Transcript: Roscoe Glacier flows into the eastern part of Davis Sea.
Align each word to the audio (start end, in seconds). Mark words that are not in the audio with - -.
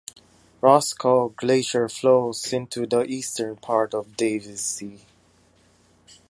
Roscoe 0.61 1.29
Glacier 1.29 1.87
flows 1.87 2.51
into 2.51 2.87
the 2.87 3.03
eastern 3.05 3.55
part 3.55 3.93
of 3.93 4.17
Davis 4.17 4.65
Sea. 4.65 5.05